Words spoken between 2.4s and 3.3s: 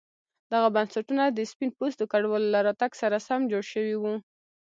له راتګ سره